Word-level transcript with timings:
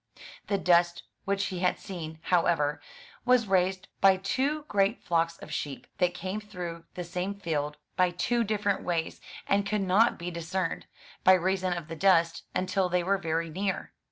The 0.47 0.57
dust 0.57 1.03
which 1.25 1.45
he 1.45 1.59
had 1.59 1.77
seen, 1.77 2.17
however, 2.23 2.81
was 3.23 3.45
raised 3.45 3.87
by 4.01 4.17
two 4.17 4.63
great 4.63 5.03
flocks 5.03 5.37
of 5.37 5.51
sheep, 5.53 5.85
that 5.99 6.15
came 6.15 6.41
through 6.41 6.85
the 6.95 7.03
same 7.03 7.35
field 7.35 7.77
by 7.95 8.09
two 8.09 8.43
differ 8.43 8.69
95 8.69 8.79
M 8.79 8.83
Y 8.87 8.95
BOOK 8.95 9.05
HOUSE 9.05 9.13
ent 9.13 9.13
ways, 9.13 9.21
and 9.45 9.65
could 9.67 9.81
not 9.81 10.17
be 10.17 10.31
discerned, 10.31 10.87
by 11.23 11.33
reason 11.33 11.73
of 11.73 11.87
the 11.87 11.95
dust, 11.95 12.45
until 12.55 12.89
they 12.89 13.03
were 13.03 13.19
very 13.19 13.51
near. 13.51 13.93